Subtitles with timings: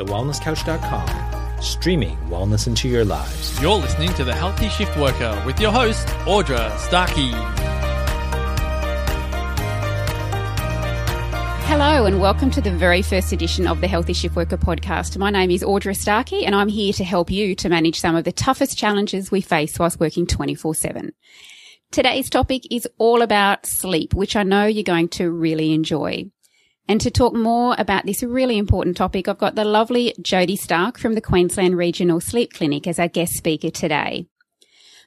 [0.00, 3.60] thewellnesscouch.com, streaming wellness into your lives.
[3.60, 7.30] You're listening to The Healthy Shift Worker with your host, Audra Starkey.
[11.68, 15.18] Hello, and welcome to the very first edition of the Healthy Shift Worker podcast.
[15.18, 18.24] My name is Audra Starkey, and I'm here to help you to manage some of
[18.24, 21.12] the toughest challenges we face whilst working 24 7.
[21.92, 26.30] Today's topic is all about sleep, which I know you're going to really enjoy.
[26.90, 30.98] And to talk more about this really important topic, I've got the lovely Jody Stark
[30.98, 34.26] from the Queensland Regional Sleep Clinic as our guest speaker today.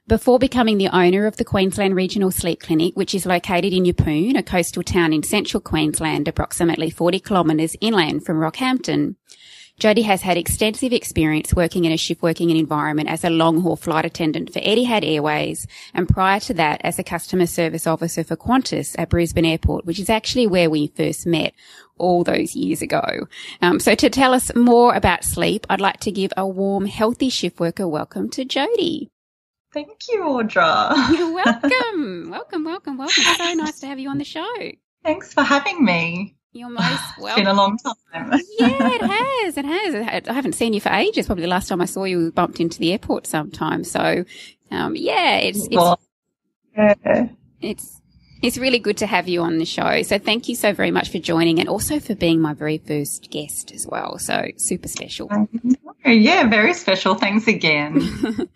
[0.08, 4.38] Before becoming the owner of the Queensland Regional Sleep Clinic, which is located in Yeppoon,
[4.38, 9.18] a coastal town in central Queensland, approximately 40 kilometres inland from Rockhampton,
[9.80, 13.76] Jody has had extensive experience working in a shift working environment as a long haul
[13.76, 18.36] flight attendant for Etihad Airways and prior to that as a customer service officer for
[18.36, 21.54] Qantas at Brisbane Airport, which is actually where we first met
[21.98, 23.28] all those years ago.
[23.62, 27.30] Um, so to tell us more about sleep, I'd like to give a warm, healthy
[27.30, 29.10] shift worker welcome to Jody.
[29.74, 30.96] Thank you, Audra.
[31.18, 32.30] You're welcome.
[32.32, 33.24] welcome, welcome, welcome.
[33.24, 34.54] So nice to have you on the show.
[35.04, 36.36] Thanks for having me.
[36.54, 37.24] You're most welcome.
[37.24, 37.96] It's been a long time.
[38.60, 39.58] yeah, it has.
[39.58, 40.28] It has.
[40.28, 41.26] I haven't seen you for ages.
[41.26, 43.84] Probably the last time I saw you, we bumped into the airport sometime.
[43.84, 44.24] So,
[44.70, 45.96] um, yeah, it's, it's,
[46.78, 47.28] yeah.
[47.60, 48.02] it's,
[48.44, 50.04] it's really good to have you on the show.
[50.04, 53.32] So thank you so very much for joining and also for being my very first
[53.32, 54.20] guest as well.
[54.20, 55.32] So super special.
[56.06, 57.16] Yeah, very special.
[57.16, 58.02] Thanks again.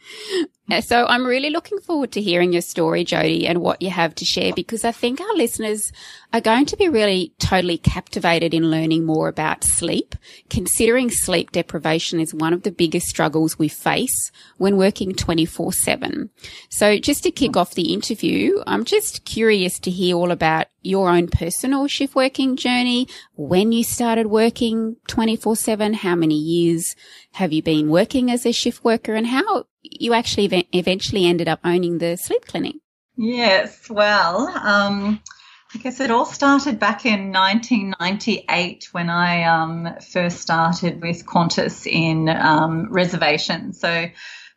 [0.81, 4.25] So I'm really looking forward to hearing your story, Jody, and what you have to
[4.25, 5.93] share because I think our listeners
[6.33, 10.13] are going to be really totally captivated in learning more about sleep,
[10.49, 16.29] considering sleep deprivation is one of the biggest struggles we face when working 24 7.
[16.69, 21.09] So just to kick off the interview, I'm just curious to hear all about your
[21.09, 26.95] own personal shift working journey, when you started working 24 7, how many years
[27.33, 31.59] have you been working as a shift worker and how you actually eventually ended up
[31.63, 32.75] owning the sleep clinic.
[33.16, 35.21] Yes, well, um,
[35.73, 41.86] I guess it all started back in 1998 when I um, first started with Qantas
[41.86, 43.73] in um, reservation.
[43.73, 44.05] So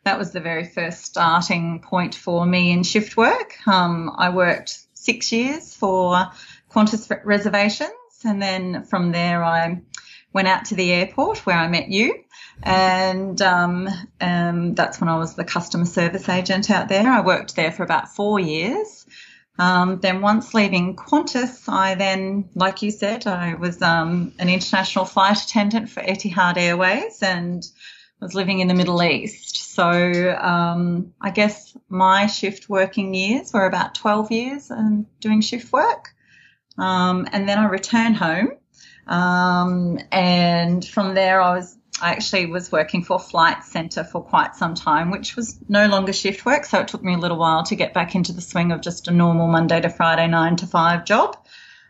[0.03, 3.55] that was the very first starting point for me in shift work.
[3.67, 6.29] Um, I worked six years for
[6.71, 7.91] Qantas reservations,
[8.23, 9.81] and then from there I
[10.33, 12.23] went out to the airport where I met you
[12.63, 13.89] and um,
[14.19, 17.07] um, that's when I was the customer service agent out there.
[17.07, 19.05] I worked there for about four years.
[19.59, 25.05] Um, then once leaving Qantas, I then, like you said, I was um, an international
[25.05, 27.63] flight attendant for Etihad Airways and
[28.19, 29.73] was living in the Middle East.
[29.73, 35.71] So um, I guess my shift working years were about 12 years and doing shift
[35.73, 36.09] work.
[36.77, 38.51] Um, and then I returned home.
[39.07, 44.73] and from there, I was I actually was working for Flight Centre for quite some
[44.73, 46.65] time, which was no longer shift work.
[46.65, 49.07] So it took me a little while to get back into the swing of just
[49.07, 51.37] a normal Monday to Friday, nine to five job.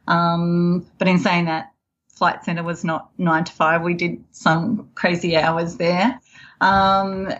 [0.08, 1.72] Um, but in saying that,
[2.10, 3.82] Flight Centre was not nine to five.
[3.82, 6.20] We did some crazy hours there.
[6.60, 7.34] Um,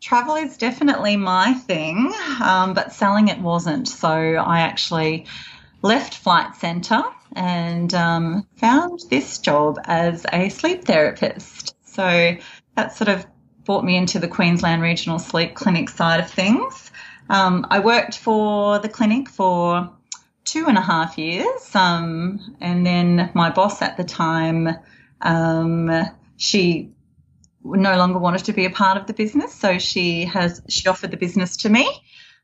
[0.00, 2.12] travel is definitely my thing,
[2.42, 3.88] um, but selling it wasn't.
[3.88, 5.26] So I actually
[5.82, 7.02] left Flight Centre
[7.34, 11.74] and um, found this job as a sleep therapist.
[11.92, 12.36] So
[12.76, 13.26] that sort of
[13.64, 16.90] brought me into the Queensland Regional Sleep Clinic side of things.
[17.28, 19.90] Um, I worked for the clinic for
[20.44, 24.68] two and a half years, um, and then my boss at the time,
[25.20, 25.90] um,
[26.36, 26.90] she
[27.64, 31.10] no longer wanted to be a part of the business, so she has she offered
[31.10, 31.88] the business to me.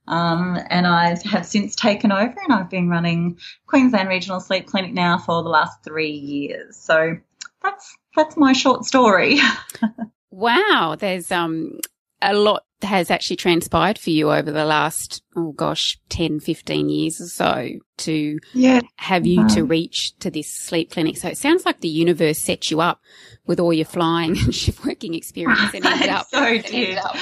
[0.07, 4.95] Um, and I have since taken over, and I've been running Queensland Regional Sleep Clinic
[4.95, 6.77] now for the last three years.
[6.77, 7.19] So
[7.63, 9.39] that's that's my short story.
[10.31, 11.79] wow, there's um
[12.23, 17.21] a lot has actually transpired for you over the last oh gosh 10 15 years
[17.21, 18.81] or so to yeah.
[18.97, 22.39] have you um, to reach to this sleep clinic so it sounds like the universe
[22.39, 23.01] set you up
[23.49, 26.29] with all your flying and shift working experience and ended up.
[26.29, 26.99] so did.
[26.99, 27.17] Up.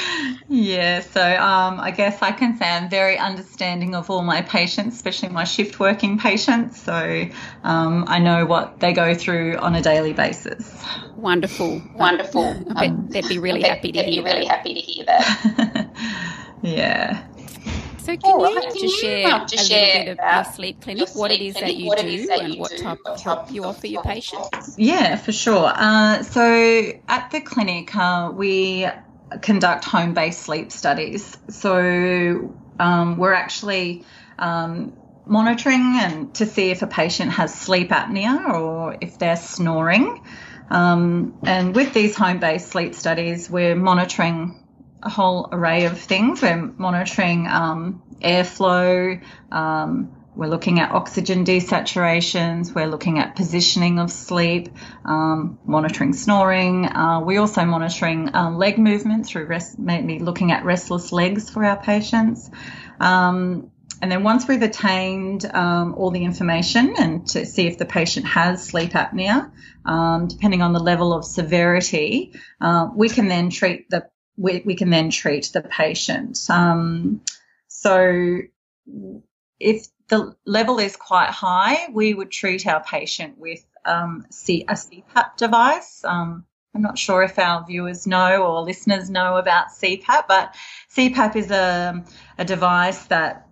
[0.49, 4.97] Yeah, so um, I guess I can say I'm very understanding of all my patients,
[4.97, 6.83] especially my shift working patients.
[6.83, 7.27] So
[7.62, 10.85] um, I know what they go through on a daily basis.
[11.17, 12.45] Wonderful, wonderful.
[12.77, 14.23] I bet um, they'd be really happy to hear.
[14.23, 15.89] Really happy to hear that.
[16.62, 17.25] yeah.
[18.06, 21.55] So can you just share a little bit of your sleep clinic, what it is
[21.55, 24.76] that you do, and what type of help you offer your patients?
[24.79, 25.73] Yeah, for sure.
[25.75, 28.87] Uh, so at the clinic, uh, we
[29.43, 31.37] conduct home-based sleep studies.
[31.49, 34.05] So um, we're actually
[34.38, 40.23] um, monitoring and to see if a patient has sleep apnea or if they're snoring.
[40.70, 44.62] Um, and with these home based sleep studies, we're monitoring
[45.06, 46.43] a whole array of things.
[46.43, 52.75] We're monitoring um, airflow, um, we're looking at oxygen desaturations.
[52.75, 54.69] We're looking at positioning of sleep,
[55.06, 56.87] um, monitoring snoring.
[56.87, 61.64] Uh, we're also monitoring uh, leg movement through rest, maybe looking at restless legs for
[61.64, 62.50] our patients.
[63.00, 63.70] Um,
[64.02, 68.26] and then once we've attained um, all the information and to see if the patient
[68.26, 69.50] has sleep apnea,
[69.87, 74.06] um, depending on the level of severity, uh, we can then treat the
[74.37, 76.38] we, we can then treat the patient.
[76.50, 77.23] Um,
[77.69, 78.38] so
[79.59, 84.75] if the level is quite high, we would treat our patient with um, C- a
[84.75, 86.05] CPAP device.
[86.05, 86.44] Um,
[86.75, 90.55] I'm not sure if our viewers know or listeners know about CPAP, but
[90.94, 92.05] CPAP is a,
[92.37, 93.49] a device that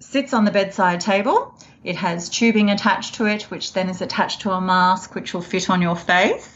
[0.00, 1.54] sits on the bedside table.
[1.86, 5.40] It has tubing attached to it, which then is attached to a mask, which will
[5.40, 6.52] fit on your face.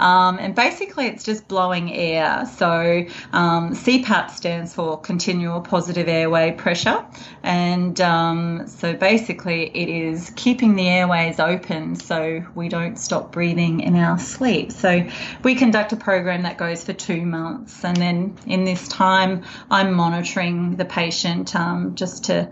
[0.00, 2.46] Um, and basically, it's just blowing air.
[2.46, 7.04] So, um, CPAP stands for continual positive airway pressure.
[7.44, 13.80] And um, so, basically, it is keeping the airways open so we don't stop breathing
[13.80, 14.72] in our sleep.
[14.72, 15.06] So,
[15.44, 17.84] we conduct a program that goes for two months.
[17.84, 22.50] And then in this time, I'm monitoring the patient um, just to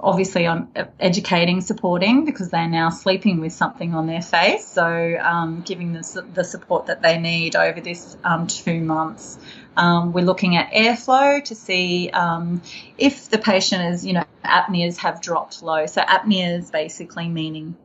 [0.00, 0.68] obviously I'm
[1.00, 4.66] educating, supporting because they're now sleeping with something on their face.
[4.66, 6.02] So um, giving them
[6.32, 9.38] the support that they need over this um, two months.
[9.76, 12.62] Um, we're looking at airflow to see um,
[12.96, 15.86] if the patient is, you know, apneas have dropped low.
[15.86, 17.76] So apneas basically meaning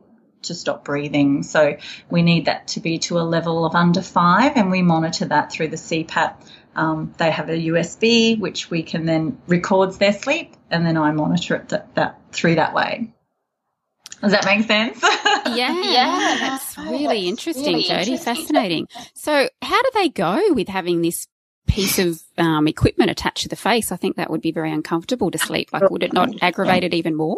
[0.42, 1.42] to stop breathing.
[1.42, 1.76] So
[2.10, 5.50] we need that to be to a level of under five, and we monitor that
[5.50, 6.34] through the CPAP
[6.76, 11.12] um, they have a USB which we can then records their sleep, and then I
[11.12, 13.12] monitor it that, that through that way.
[14.20, 15.00] Does that make sense?
[15.02, 18.12] yeah, yeah, that's really interesting, really Jody.
[18.12, 18.34] Interesting.
[18.34, 18.88] Fascinating.
[19.14, 21.26] So, how do they go with having this
[21.66, 23.92] piece of um, equipment attached to the face?
[23.92, 25.72] I think that would be very uncomfortable to sleep.
[25.72, 27.36] Like, would it not aggravate it even more?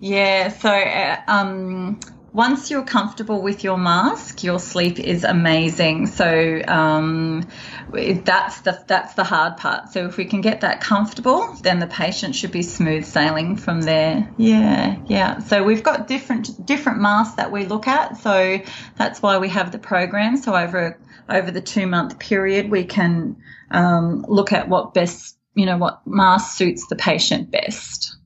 [0.00, 0.48] Yeah.
[0.48, 2.00] So, uh, um,
[2.32, 6.06] once you're comfortable with your mask, your sleep is amazing.
[6.06, 7.46] So um,
[7.92, 9.90] that's the that's the hard part.
[9.90, 13.82] So if we can get that comfortable, then the patient should be smooth sailing from
[13.82, 14.30] there.
[14.38, 15.40] Yeah, yeah.
[15.40, 18.16] So we've got different different masks that we look at.
[18.16, 18.60] So
[18.96, 20.38] that's why we have the program.
[20.38, 20.98] So over
[21.28, 23.36] over the two month period, we can
[23.70, 28.16] um, look at what best you know what mask suits the patient best.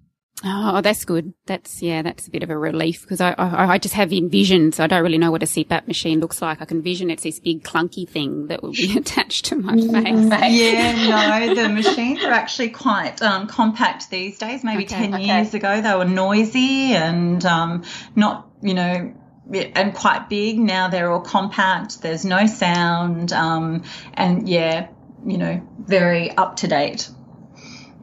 [0.45, 1.33] Oh, that's good.
[1.47, 4.79] That's yeah, that's a bit of a relief because I, I, I just have envisioned.
[4.79, 6.61] I don't really know what a CPAP machine looks like.
[6.61, 10.53] I can envision it's this big clunky thing that will be attached to my face.
[10.61, 14.63] Yeah, no, the machines are actually quite um, compact these days.
[14.63, 15.25] Maybe okay, ten okay.
[15.25, 17.85] years ago they were noisy and um,
[18.15, 19.15] not, you know,
[19.55, 20.59] and quite big.
[20.59, 22.03] Now they're all compact.
[22.03, 24.89] There's no sound, um, and yeah,
[25.25, 27.09] you know, very up to date.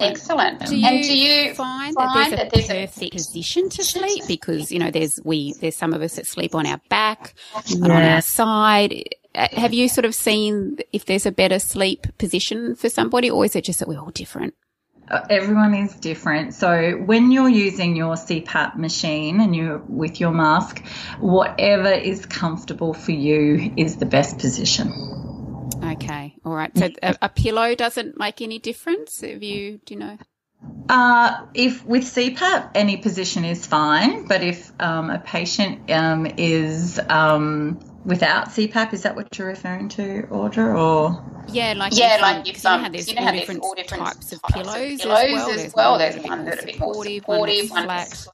[0.03, 0.65] Excellent.
[0.65, 4.23] Do and do you find, find that there's a that perfect there's position to sleep?
[4.27, 7.33] Because you know, there's we there's some of us that sleep on our back,
[7.67, 7.83] yeah.
[7.85, 9.03] on our side.
[9.35, 13.45] Uh, have you sort of seen if there's a better sleep position for somebody, or
[13.45, 14.53] is it just that we're all different?
[15.09, 16.53] Uh, everyone is different.
[16.53, 20.83] So when you're using your CPAP machine and you're with your mask,
[21.19, 25.32] whatever is comfortable for you is the best position.
[25.83, 26.35] Okay.
[26.45, 26.75] All right.
[26.77, 29.21] So a, a, pillow doesn't make any difference.
[29.21, 30.17] If you, do you know?
[30.87, 34.27] Uh, if with CPAP, any position is fine.
[34.27, 39.89] But if um, a patient um, is um, without CPAP, is that what you're referring
[39.89, 40.77] to, Audra?
[40.77, 43.63] Or yeah, like yeah, if, like if um, you know, there's you know all, different
[43.63, 45.51] all different types of pillows, pillows as well.
[45.51, 45.97] As well.
[45.97, 48.27] There's, there's one that a bit more supportive, supportive one, flat.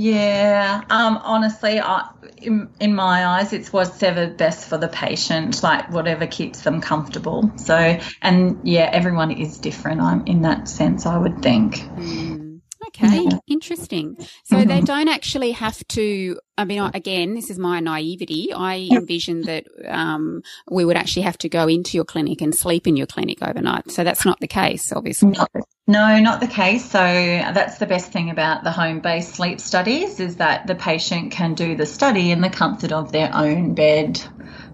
[0.00, 5.90] Yeah, um, honestly, I, in, in, my eyes, it's whatever best for the patient, like
[5.90, 7.52] whatever keeps them comfortable.
[7.56, 10.00] So, and yeah, everyone is different.
[10.00, 11.90] I'm in that sense, I would think.
[11.96, 12.47] Mm.
[12.88, 13.38] Okay, yeah.
[13.46, 14.16] interesting.
[14.44, 14.68] So mm-hmm.
[14.68, 16.38] they don't actually have to.
[16.56, 18.52] I mean, again, this is my naivety.
[18.52, 22.86] I envision that um, we would actually have to go into your clinic and sleep
[22.86, 23.90] in your clinic overnight.
[23.90, 25.30] So that's not the case, obviously.
[25.30, 25.46] No,
[25.86, 26.84] no not the case.
[26.90, 31.54] So that's the best thing about the home-based sleep studies is that the patient can
[31.54, 34.20] do the study in the comfort of their own bed.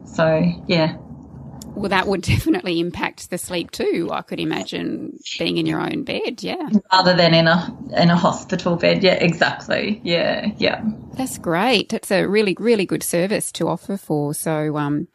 [0.06, 0.97] So yeah,
[1.75, 4.09] well, that would definitely impact the sleep too.
[4.11, 6.43] I could imagine being in your own bed.
[6.43, 6.69] Yeah.
[6.93, 9.02] Rather than in a in a hospital bed.
[9.02, 10.00] Yeah, exactly.
[10.04, 10.83] Yeah, yeah.
[11.14, 11.90] That's great.
[11.90, 14.35] That's a really really good service to offer for.
[14.35, 15.09] So, um,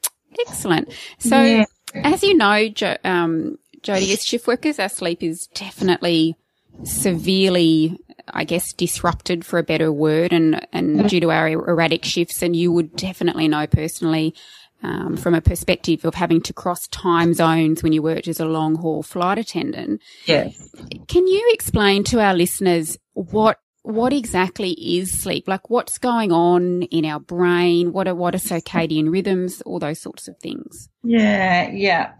[0.48, 0.92] excellent.
[1.20, 1.66] So, yeah.
[1.96, 6.36] as you know, jo- um, Jody, as shift workers, our sleep is definitely
[6.84, 8.00] severely
[8.32, 12.56] I guess disrupted for a better word and and due to our erratic shifts and
[12.56, 14.36] you would definitely know personally
[14.84, 18.46] um, from a perspective of having to cross time zones when you worked as a
[18.46, 20.02] long haul flight attendant.
[20.26, 20.70] Yes.
[21.08, 25.48] Can you explain to our listeners what what exactly is sleep?
[25.48, 27.92] Like what's going on in our brain?
[27.92, 29.62] What are what are circadian rhythms?
[29.62, 30.90] All those sorts of things.
[31.04, 32.14] Yeah, yeah.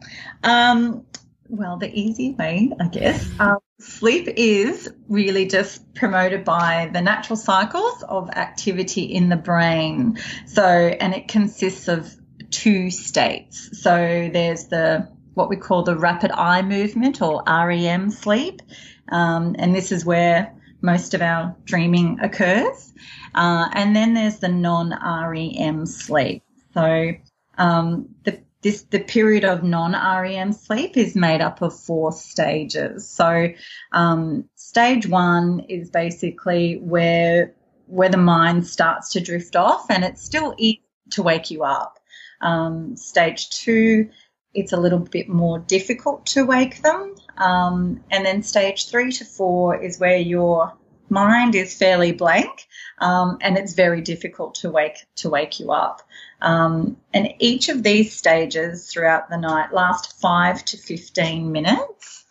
[0.44, 1.06] Um,
[1.50, 3.28] well, the easy way, I guess.
[3.40, 10.20] Um, sleep is really just promoted by the natural cycles of activity in the brain.
[10.46, 12.16] So, and it consists of
[12.52, 13.82] two states.
[13.82, 18.62] So there's the what we call the rapid eye movement or REM sleep,
[19.10, 22.94] um, and this is where most of our dreaming occurs.
[23.36, 26.44] Uh, and then there's the non-REM sleep.
[26.74, 27.12] So
[27.58, 33.08] um, the this the period of non-REM sleep is made up of four stages.
[33.08, 33.50] So
[33.92, 37.54] um, stage one is basically where
[37.88, 41.99] where the mind starts to drift off, and it's still easy to wake you up.
[42.42, 44.10] Um, stage two,
[44.54, 49.26] it's a little bit more difficult to wake them, um, and then stage three to
[49.26, 50.74] four is where your
[51.10, 52.68] mind is fairly blank,
[53.00, 56.02] um, and it's very difficult to wake to wake you up.
[56.42, 62.26] Um, and each of these stages throughout the night last five to 15 minutes.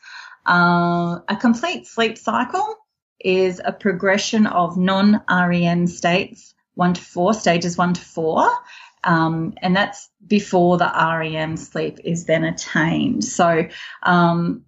[0.47, 2.77] Uh, a complete sleep cycle
[3.21, 8.49] is a progression of non REM states, one to four, stages one to four.
[9.05, 13.25] Um, and that's before the REM sleep is then attained.
[13.25, 13.69] So,
[14.03, 14.65] um,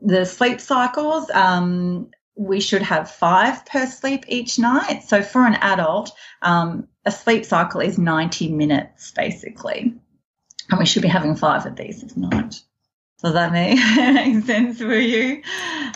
[0.00, 5.04] the sleep cycles, um, we should have five per sleep each night.
[5.06, 9.94] So for an adult, um, a sleep cycle is 90 minutes basically.
[10.70, 12.60] And we should be having five of these if not.
[13.22, 13.78] Does that make
[14.44, 15.42] sense for you?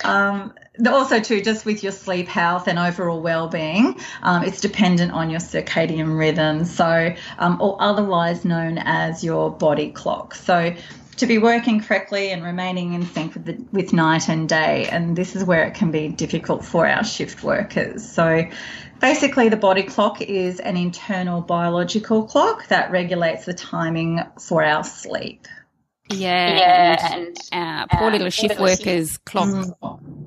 [0.04, 0.54] Um,
[0.86, 5.40] also, too, just with your sleep health and overall well-being, um, it's dependent on your
[5.40, 10.34] circadian rhythm, so um, or otherwise known as your body clock.
[10.34, 10.76] So
[11.16, 14.86] to be working correctly and remaining in sync with, the, with night and day.
[14.90, 18.06] And this is where it can be difficult for our shift workers.
[18.08, 18.46] So
[19.00, 24.84] basically, the body clock is an internal biological clock that regulates the timing for our
[24.84, 25.48] sleep.
[26.08, 29.76] Yeah, Yeah, and, and, uh, poor uh, little shift little shift- workers clock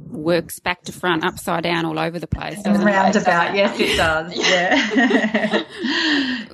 [0.09, 2.55] works back to front, upside down, all over the place.
[2.55, 2.91] And doesn't it?
[2.91, 4.36] roundabout, yes, it does.
[4.36, 5.63] Yeah.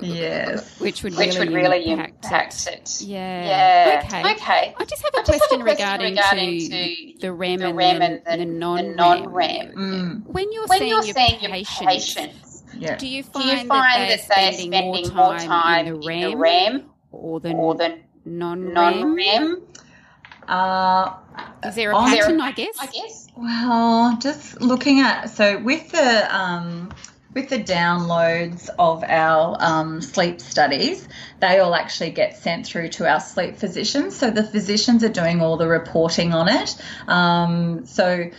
[0.00, 0.78] yes.
[0.80, 2.24] Which would which really would really impact.
[2.24, 3.00] impact it.
[3.00, 3.44] Yeah.
[3.46, 4.02] Yeah.
[4.04, 4.32] Okay.
[4.34, 4.74] Okay.
[4.78, 6.68] I just have a I just have a question regarding, regarding to,
[7.14, 8.94] to the REM the and, REM the, and the, the the non-REM.
[8.96, 9.74] non-REM.
[9.74, 12.96] Mm, When you're When seeing you're your seeing your patients, patients, yeah.
[12.96, 16.00] do you do find, you find that, that they're spending, spending more time in in
[16.00, 18.74] the REM, the REM or the or the non-REM?
[18.74, 19.62] non-REM?
[20.48, 21.16] Uh,
[21.64, 22.76] Is there a Is there pattern, I guess?
[22.78, 23.28] I guess.
[23.36, 26.90] Well, just looking at so with the um,
[27.34, 31.06] with the downloads of our um, sleep studies,
[31.40, 34.16] they all actually get sent through to our sleep physicians.
[34.16, 36.76] So the physicians are doing all the reporting on it.
[37.06, 38.30] Um, so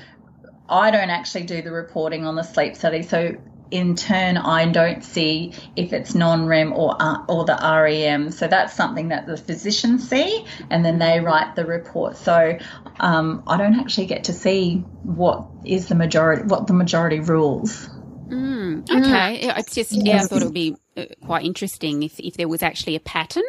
[0.68, 3.04] I don't actually do the reporting on the sleep study.
[3.04, 3.36] So
[3.72, 8.32] in turn, I don't see if it's non-REM or uh, or the REM.
[8.32, 12.18] So that's something that the physicians see, and then they write the report.
[12.18, 12.58] So
[13.00, 17.90] um, I don't actually get to see what is the majority, what the majority rules.
[18.30, 19.46] Mm, okay.
[19.46, 22.48] Yeah, It's just, yeah, I thought it would be uh, quite interesting if, if there
[22.48, 23.44] was actually a pattern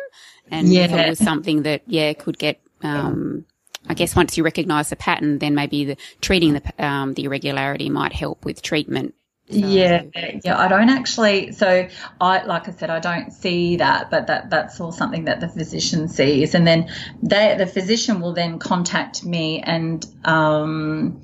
[0.51, 3.45] and if it was something that, yeah, could get, um,
[3.89, 7.91] I guess once you recognise the pattern, then maybe the treating the, um, the irregularity
[7.91, 9.15] might help with treatment.
[9.50, 10.02] Yeah,
[10.45, 10.59] yeah.
[10.59, 11.52] I don't actually.
[11.52, 11.88] So
[12.21, 15.49] I, like I said, I don't see that, but that that's all something that the
[15.49, 16.90] physician sees, and then
[17.23, 21.23] they, the physician will then contact me and um,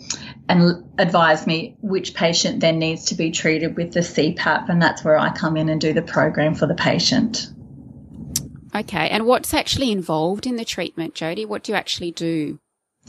[0.48, 5.04] and advise me which patient then needs to be treated with the CPAP, and that's
[5.04, 7.50] where I come in and do the program for the patient.
[8.74, 9.08] Okay.
[9.10, 11.44] And what's actually involved in the treatment, Jody?
[11.44, 12.58] What do you actually do?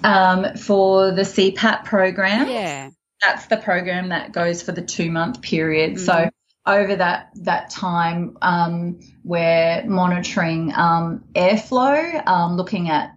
[0.03, 2.89] Um, for the CPAP program, Yeah.
[3.25, 5.99] That's the program that goes for the two month period.
[5.99, 6.29] So
[6.65, 13.15] over that that time, um, we're monitoring um, airflow, um, looking at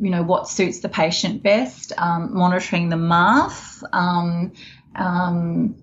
[0.00, 3.82] you know what suits the patient best, um, monitoring the masks.
[3.92, 4.52] Um,
[4.94, 5.76] um,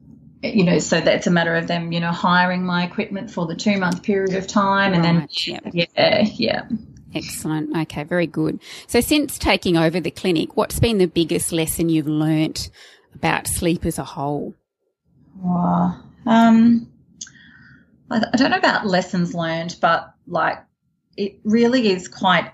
[0.44, 3.48] you know, so that it's a matter of them, you know, hiring my equipment for
[3.48, 5.64] the two month period of time, and then yep.
[5.74, 6.68] yeah, yeah.
[7.16, 7.76] Excellent.
[7.76, 8.04] Okay.
[8.04, 8.60] Very good.
[8.88, 12.70] So since taking over the clinic, what's been the biggest lesson you've learnt
[13.16, 14.54] about sleep as a whole?
[16.26, 16.92] Um,
[18.10, 20.64] I, I don't know about lessons learned, but like
[21.18, 22.52] it really is quite.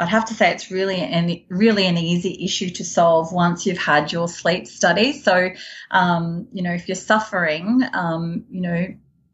[0.00, 3.78] I'd have to say it's really an really an easy issue to solve once you've
[3.78, 5.12] had your sleep study.
[5.12, 5.50] So,
[5.90, 8.86] um, you know, if you're suffering, um, you know,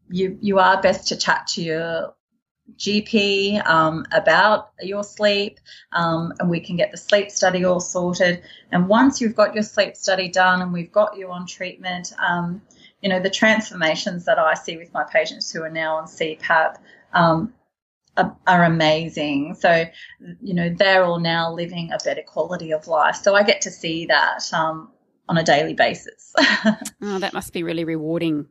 [0.09, 2.14] you you are best to chat to your
[2.76, 5.61] GP um, about your sleep,
[5.92, 8.42] um, and we can get the sleep study all sorted.
[8.73, 12.62] And once you've got your sleep study done and we've got you on treatment, um,
[13.00, 16.76] you know, the transformations that I see with my patients who are now on CPAP
[17.12, 17.52] um,
[18.16, 19.56] are, are, amazing.
[19.56, 19.85] So,
[20.40, 23.16] you know, they're all now living a better quality of life.
[23.16, 24.90] So I get to see that um,
[25.28, 26.33] on a daily basis.
[26.38, 28.47] oh, that must be really rewarding.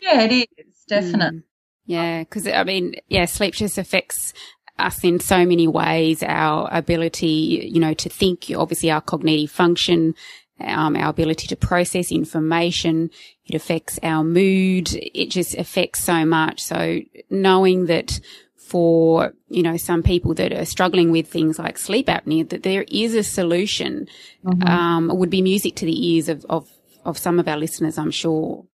[0.00, 1.40] Yeah, it is, definitely.
[1.40, 1.42] Mm.
[1.86, 4.32] Yeah, because I mean, yeah, sleep just affects
[4.78, 6.22] us in so many ways.
[6.22, 10.14] Our ability, you know, to think, obviously our cognitive function,
[10.60, 13.10] um, our ability to process information.
[13.46, 14.90] It affects our mood.
[14.92, 16.62] It just affects so much.
[16.62, 17.00] So
[17.30, 18.20] knowing that
[18.56, 22.84] for, you know, some people that are struggling with things like sleep apnea, that there
[22.88, 24.08] is a solution,
[24.44, 24.66] mm-hmm.
[24.66, 26.68] um, would be music to the ears of, of,
[27.04, 28.64] of some of our listeners, I'm sure.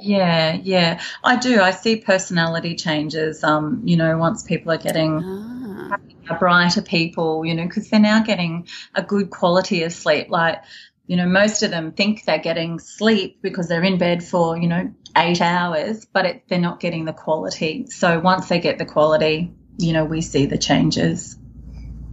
[0.00, 1.60] Yeah, yeah, I do.
[1.60, 3.44] I see personality changes.
[3.44, 5.96] Um, you know, once people are getting ah.
[6.38, 10.30] brighter people, you know, because they're now getting a good quality of sleep.
[10.30, 10.62] Like,
[11.06, 14.68] you know, most of them think they're getting sleep because they're in bed for, you
[14.68, 17.86] know, eight hours, but it, they're not getting the quality.
[17.86, 21.36] So once they get the quality, you know, we see the changes.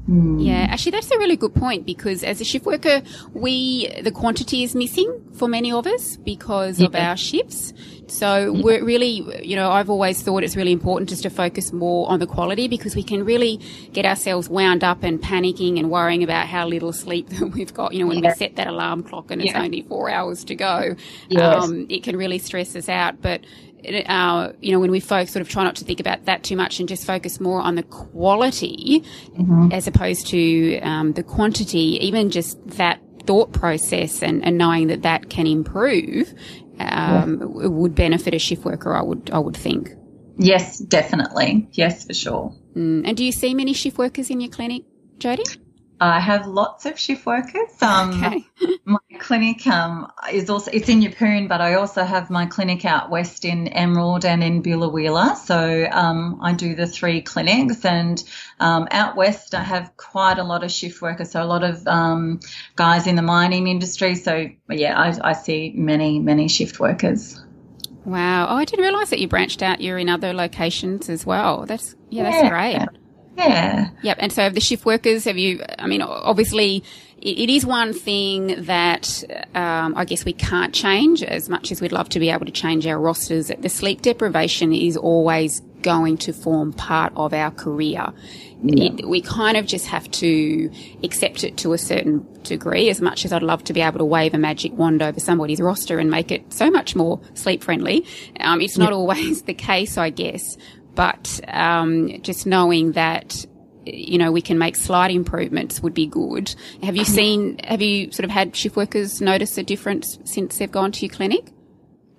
[0.10, 0.46] Mm.
[0.46, 3.02] Yeah, actually, that's a really good point because as a shift worker,
[3.34, 6.88] we, the quantity is missing for many of us because yeah.
[6.88, 7.74] of our shifts.
[8.08, 8.64] So yeah.
[8.64, 12.20] we're really, you know, I've always thought it's really important just to focus more on
[12.20, 13.60] the quality because we can really
[13.92, 17.94] get ourselves wound up and panicking and worrying about how little sleep that we've got.
[17.94, 18.30] You know, when yeah.
[18.30, 20.96] we set that alarm clock and it's only four hours to go,
[21.28, 21.64] yes.
[21.64, 23.22] um, it can really stress us out.
[23.22, 23.42] But
[24.08, 26.56] our, you know, when we folks sort of try not to think about that too
[26.56, 29.72] much and just focus more on the quality mm-hmm.
[29.72, 35.02] as opposed to um, the quantity, even just that thought process and, and knowing that
[35.02, 36.34] that can improve
[36.80, 37.68] um, yeah.
[37.68, 39.92] would benefit a shift worker, I would, I would think.
[40.38, 41.68] Yes, definitely.
[41.72, 42.56] Yes, for sure.
[42.76, 43.08] Mm.
[43.08, 44.84] And do you see many shift workers in your clinic,
[45.18, 45.44] Jody?
[46.00, 47.82] I have lots of shift workers.
[47.82, 48.46] Um, okay.
[48.86, 53.10] my clinic um, is also it's in Yeppoon, but I also have my clinic out
[53.10, 55.36] west in Emerald and in Biloela.
[55.36, 58.24] So um, I do the three clinics, and
[58.60, 61.32] um, out west I have quite a lot of shift workers.
[61.32, 62.42] So a lot of um,
[62.76, 64.16] guys in the mining industry.
[64.16, 67.42] So yeah, I, I see many many shift workers.
[68.06, 68.48] Wow!
[68.50, 69.82] Oh, I didn't realise that you branched out.
[69.82, 71.66] You're in other locations as well.
[71.66, 72.50] That's yeah, that's yeah.
[72.50, 73.07] great.
[73.38, 73.90] Yeah.
[74.02, 74.18] Yep.
[74.20, 76.84] And so the shift workers, have you, I mean, obviously
[77.22, 79.24] it is one thing that
[79.56, 82.52] um, I guess we can't change as much as we'd love to be able to
[82.52, 83.52] change our rosters.
[83.58, 88.12] The sleep deprivation is always going to form part of our career.
[88.64, 88.86] Yeah.
[88.86, 90.72] It, we kind of just have to
[91.04, 92.90] accept it to a certain degree.
[92.90, 95.62] As much as I'd love to be able to wave a magic wand over somebody's
[95.62, 98.06] roster and make it so much more sleep friendly,
[98.40, 100.58] um, it's not always the case, I guess
[100.98, 103.46] but um, just knowing that
[103.86, 106.54] you know we can make slight improvements would be good.
[106.82, 107.60] Have you seen?
[107.60, 111.16] Have you sort of had shift workers notice a difference since they've gone to your
[111.16, 111.52] clinic?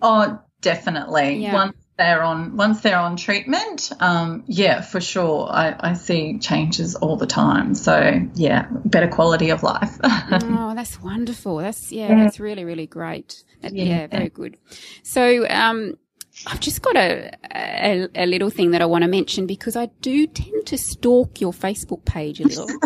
[0.01, 1.39] Oh, definitely.
[1.39, 1.55] Yeah.
[1.55, 5.49] Once they're on once they're on treatment, um, yeah, for sure.
[5.51, 7.75] I, I, see changes all the time.
[7.75, 9.99] So yeah, better quality of life.
[10.05, 11.57] oh, that's wonderful.
[11.57, 13.43] That's yeah, yeah, that's really really great.
[13.61, 13.71] yeah.
[13.73, 14.57] yeah, very good.
[15.03, 15.97] So um,
[16.47, 19.87] I've just got a, a, a little thing that I want to mention because I
[20.01, 22.67] do tend to stalk your Facebook page a little.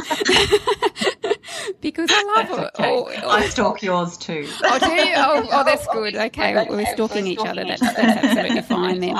[1.80, 2.70] because I love it.
[2.74, 2.90] Okay.
[2.90, 4.48] Oh, oh, I stalk yours too.
[4.64, 5.12] Oh, do you?
[5.24, 6.16] Oh, oh that's good.
[6.16, 7.64] Okay, well, we're stalking each other.
[7.64, 9.16] That's, that's absolutely fine then.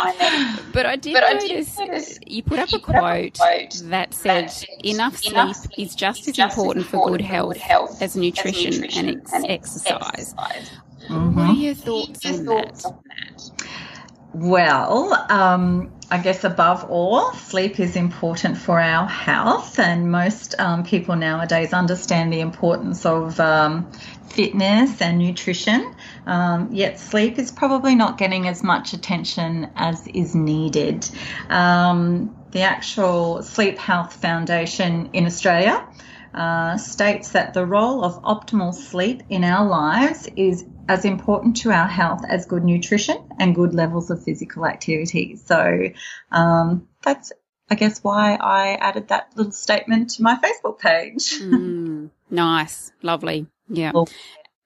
[0.72, 3.38] But I did, but notice, I did notice you put up a quote
[3.84, 4.52] that said,
[4.84, 11.34] "Enough sleep is just as important for good health as nutrition and exercise." Mm-hmm.
[11.34, 12.84] What are your thoughts on that?
[14.34, 20.84] Well, um, I guess above all, sleep is important for our health, and most um,
[20.84, 23.92] people nowadays understand the importance of um,
[24.28, 25.94] fitness and nutrition.
[26.26, 31.06] Um, yet, sleep is probably not getting as much attention as is needed.
[31.50, 35.86] Um, the actual Sleep Health Foundation in Australia
[36.34, 41.70] uh, states that the role of optimal sleep in our lives is as important to
[41.70, 45.36] our health as good nutrition and good levels of physical activity.
[45.36, 45.88] So
[46.30, 47.32] um, that's,
[47.70, 51.38] I guess, why I added that little statement to my Facebook page.
[51.40, 53.92] mm, nice, lovely, yeah.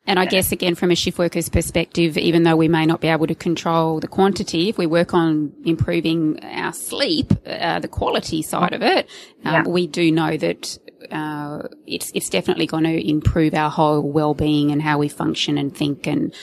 [0.08, 3.08] And I guess again, from a shift worker's perspective, even though we may not be
[3.08, 8.42] able to control the quantity, if we work on improving our sleep, uh, the quality
[8.42, 9.08] side of it,
[9.44, 9.62] um, yeah.
[9.66, 10.78] we do know that
[11.10, 15.76] uh, it's it's definitely going to improve our whole well-being and how we function and
[15.76, 16.34] think and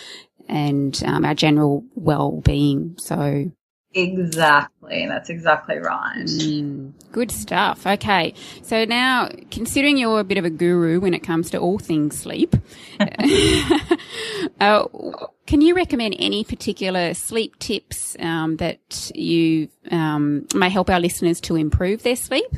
[0.47, 2.95] and um, our general well-being.
[2.99, 3.51] So
[3.95, 5.05] Exactly.
[5.07, 6.25] That's exactly right.
[6.25, 7.85] Mm, good stuff.
[7.85, 8.33] Okay.
[8.63, 12.17] So now, considering you're a bit of a guru when it comes to all things
[12.17, 12.55] sleep,
[14.59, 14.87] uh,
[15.45, 21.39] can you recommend any particular sleep tips um, that you um, may help our listeners
[21.41, 22.55] to improve their sleep?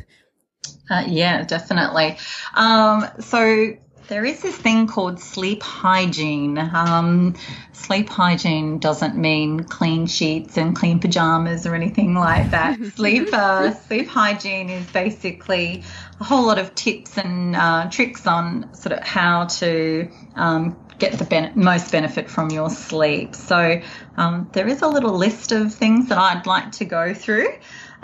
[0.90, 2.18] Uh, yeah, definitely.
[2.54, 3.76] Um, so
[4.08, 6.58] there is this thing called sleep hygiene.
[6.58, 7.36] Um,
[7.74, 12.80] sleep hygiene doesn't mean clean sheets and clean pajamas or anything like that.
[12.96, 15.84] sleep uh, sleep hygiene is basically
[16.20, 21.14] a whole lot of tips and uh, tricks on sort of how to um, get
[21.14, 23.36] the ben- most benefit from your sleep.
[23.36, 23.82] So
[24.18, 27.48] um, there is a little list of things that I'd like to go through.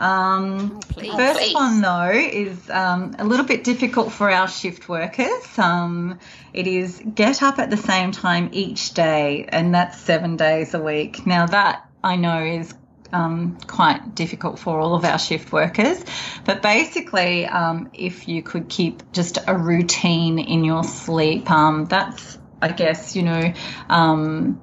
[0.01, 1.53] Um, the first please.
[1.53, 5.59] one, though, is um, a little bit difficult for our shift workers.
[5.59, 6.17] Um,
[6.53, 10.81] it is get up at the same time each day, and that's seven days a
[10.81, 11.27] week.
[11.27, 12.73] Now, that I know is
[13.13, 16.03] um, quite difficult for all of our shift workers.
[16.45, 22.39] But basically, um, if you could keep just a routine in your sleep, um, that's,
[22.59, 23.53] I guess, you know,
[23.87, 24.61] um,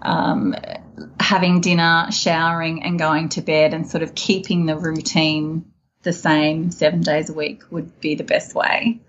[0.00, 0.56] um,
[1.18, 6.70] having dinner, showering, and going to bed, and sort of keeping the routine the same
[6.70, 9.00] seven days a week would be the best way.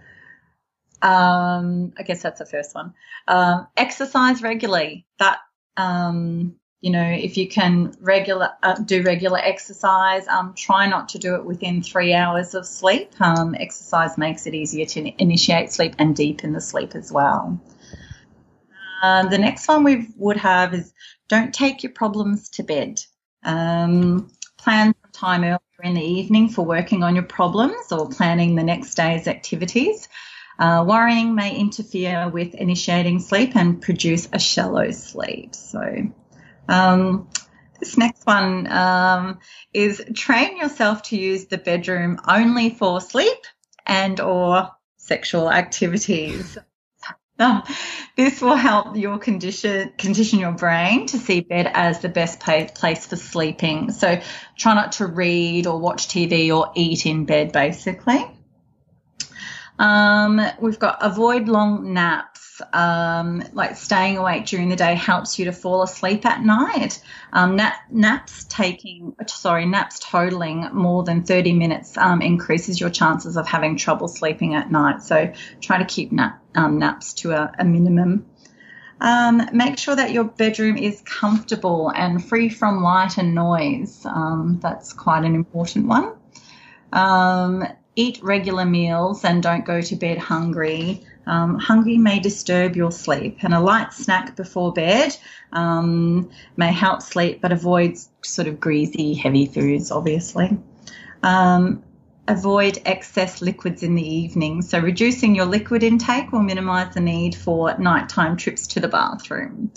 [1.01, 2.93] Um, I guess that's the first one.
[3.27, 5.05] Um, exercise regularly.
[5.19, 5.39] That
[5.75, 11.17] um, you know, if you can regular uh, do regular exercise, um, try not to
[11.17, 13.09] do it within three hours of sleep.
[13.21, 17.61] Um, exercise makes it easier to initiate sleep and deepen the sleep as well.
[19.01, 20.93] Uh, the next one we would have is
[21.27, 23.01] don't take your problems to bed.
[23.43, 28.55] Um, plan some time earlier in the evening for working on your problems or planning
[28.55, 30.07] the next day's activities.
[30.59, 35.55] Uh, worrying may interfere with initiating sleep and produce a shallow sleep.
[35.55, 36.11] So,
[36.69, 37.27] um,
[37.79, 39.39] this next one um,
[39.73, 43.39] is train yourself to use the bedroom only for sleep
[43.85, 46.57] and or sexual activities.
[47.39, 47.63] Um,
[48.15, 52.69] this will help your condition condition your brain to see bed as the best place
[52.71, 53.91] place for sleeping.
[53.91, 54.21] So
[54.55, 58.23] try not to read or watch TV or eat in bed, basically.
[59.79, 62.32] Um, we've got avoid long naps
[62.71, 67.01] um, like staying awake during the day helps you to fall asleep at night.
[67.31, 73.37] Um, nap, naps taking, sorry, naps totaling more than 30 minutes um, increases your chances
[73.37, 75.01] of having trouble sleeping at night.
[75.03, 78.25] So try to keep nap, um, naps to a, a minimum.
[79.01, 84.05] Um, make sure that your bedroom is comfortable and free from light and noise.
[84.05, 86.13] Um, that's quite an important one.
[87.95, 91.05] eat regular meals and don't go to bed hungry.
[91.25, 95.15] Um, hungry may disturb your sleep, and a light snack before bed
[95.53, 100.57] um, may help sleep, but avoid sort of greasy, heavy foods, obviously.
[101.21, 101.83] Um,
[102.27, 104.61] avoid excess liquids in the evening.
[104.61, 109.71] So, reducing your liquid intake will minimize the need for nighttime trips to the bathroom.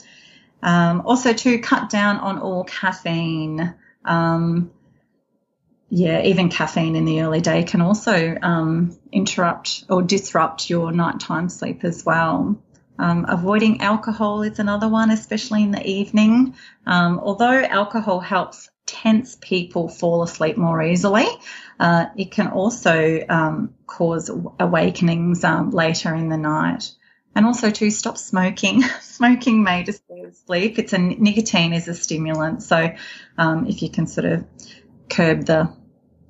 [0.62, 3.74] Um, also, to cut down on all caffeine.
[4.04, 4.70] Um,
[5.96, 11.48] yeah, even caffeine in the early day can also um, interrupt or disrupt your nighttime
[11.48, 12.62] sleep as well.
[12.98, 16.54] Um, avoiding alcohol is another one, especially in the evening.
[16.84, 21.24] Um, although alcohol helps tense people fall asleep more easily,
[21.80, 24.30] uh, it can also um, cause
[24.60, 26.92] awakenings um, later in the night.
[27.34, 28.82] And also to stop smoking.
[29.00, 30.78] smoking may disturb sleep.
[30.78, 32.94] It's a nicotine is a stimulant, so
[33.38, 34.44] um, if you can sort of
[35.08, 35.72] curb the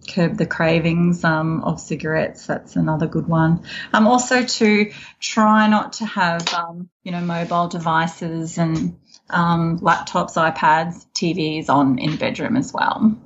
[0.07, 2.47] curb the cravings um, of cigarettes.
[2.47, 3.65] That's another good one.
[3.93, 8.99] Um, also to try not to have um, you know mobile devices and
[9.31, 13.17] um, laptops, iPads, TVs on in the bedroom as well.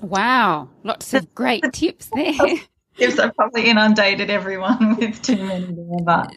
[0.00, 2.32] Wow, lots of great tips there.
[2.96, 6.34] tips I probably inundated everyone with too many there, but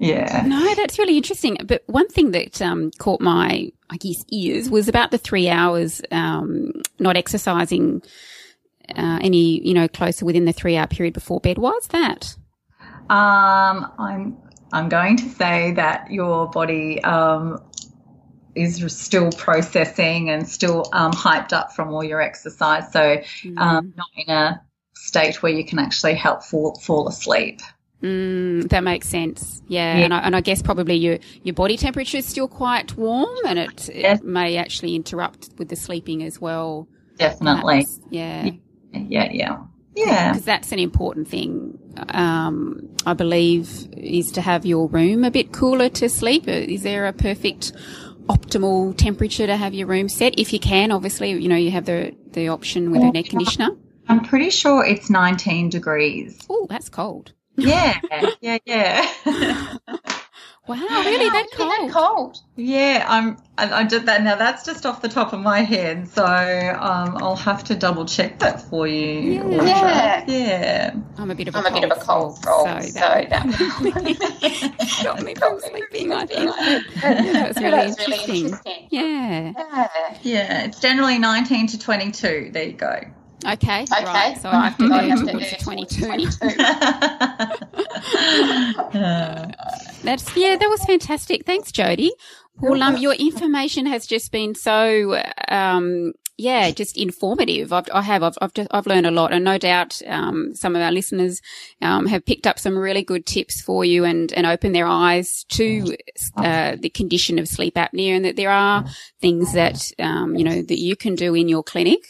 [0.00, 0.44] yeah.
[0.46, 1.58] No, that's really interesting.
[1.64, 6.00] But one thing that um, caught my, I guess, ears was about the three hours
[6.10, 8.02] um, not exercising
[8.96, 11.58] uh, any, you know, closer within the three hour period before bed.
[11.58, 12.36] was that?
[13.08, 14.36] Um, I'm,
[14.72, 17.62] I'm going to say that your body, um,
[18.54, 22.92] is still processing and still um, hyped up from all your exercise.
[22.92, 23.58] So, mm.
[23.58, 24.60] um, not in a
[24.94, 27.60] state where you can actually help fall, fall asleep.
[28.02, 29.62] Mm, that makes sense.
[29.68, 30.04] Yeah, yeah.
[30.04, 33.58] And, I, and I guess probably your your body temperature is still quite warm, and
[33.58, 34.20] it, yes.
[34.20, 36.88] it may actually interrupt with the sleeping as well.
[37.18, 37.84] Definitely.
[37.84, 38.00] Perhaps.
[38.10, 38.50] Yeah yeah,
[38.92, 39.30] yeah.
[39.32, 39.58] Yeah.
[39.94, 40.32] Yeah.
[40.32, 41.78] Because that's an important thing,
[42.10, 46.46] um, I believe, is to have your room a bit cooler to sleep.
[46.46, 47.72] Is there a perfect
[48.28, 50.38] optimal temperature to have your room set?
[50.38, 53.70] If you can, obviously, you know, you have the, the option with an air conditioner.
[54.08, 56.38] I'm pretty sure it's 19 degrees.
[56.48, 57.32] Oh, that's cold.
[57.56, 58.00] Yeah,
[58.40, 59.12] yeah, yeah.
[60.70, 61.90] Wow, really that cold?
[61.90, 62.38] cold.
[62.54, 63.38] yeah, I'm.
[63.58, 64.22] I, I did that.
[64.22, 68.04] Now that's just off the top of my head, so um, I'll have to double
[68.04, 69.50] check that for you.
[69.50, 69.64] Yeah.
[69.64, 70.24] Yeah.
[70.28, 70.94] yeah.
[71.18, 72.88] I'm a bit of a I'm a cold bit of a cold frog, frog, so
[72.88, 73.50] so that that
[74.86, 76.54] stopped me from sleeping, I think.
[76.54, 78.44] that That was really That's interesting.
[78.44, 78.86] interesting.
[78.90, 79.52] Yeah.
[79.56, 79.88] Yeah.
[80.22, 82.50] Yeah, it's generally 19 to 22.
[82.52, 83.00] There you go.
[83.44, 83.82] Okay.
[83.82, 84.04] Okay.
[84.04, 84.38] Right.
[84.40, 86.06] So I have to go I to towards do the 22.
[86.06, 86.46] 22.
[90.02, 91.44] That's yeah, that was fantastic.
[91.44, 92.12] Thanks, Jody.
[92.60, 97.72] Well, um, your information has just been so um, yeah, just informative.
[97.72, 98.22] I've, I have.
[98.22, 101.40] I've I've, just, I've learned a lot, and no doubt um, some of our listeners
[101.82, 105.44] um, have picked up some really good tips for you and and opened their eyes
[105.50, 105.96] to
[106.36, 108.86] uh, the condition of sleep apnea, and that there are
[109.20, 112.00] things that um, you know that you can do in your clinic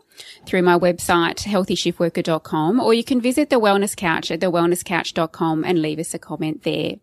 [0.45, 5.99] through my website, healthyshiftworker.com, or you can visit the Wellness Couch at thewellnesscouch.com and leave
[5.99, 6.95] us a comment there.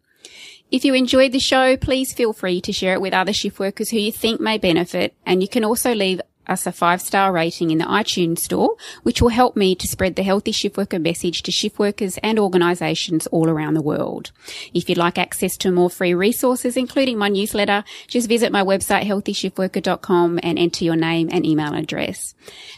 [0.70, 3.90] If you enjoyed the show, please feel free to share it with other shift workers
[3.90, 5.14] who you think may benefit.
[5.24, 9.20] And you can also leave us a five star rating in the iTunes store, which
[9.20, 13.26] will help me to spread the healthy shift worker message to shift workers and organisations
[13.28, 14.30] all around the world.
[14.72, 19.04] If you'd like access to more free resources, including my newsletter, just visit my website
[19.04, 22.34] healthyshiftworker.com and enter your name and email address.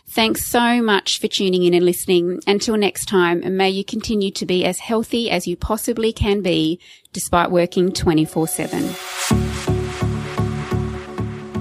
[0.09, 2.41] Thanks so much for tuning in and listening.
[2.47, 6.81] Until next time, may you continue to be as healthy as you possibly can be
[7.13, 9.76] despite working 24 7.